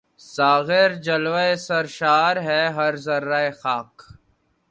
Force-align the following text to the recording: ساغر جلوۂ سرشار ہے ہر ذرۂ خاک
ساغر 0.35 0.89
جلوۂ 1.05 1.47
سرشار 1.67 2.35
ہے 2.47 2.61
ہر 2.75 2.93
ذرۂ 3.05 3.43
خاک 3.61 3.93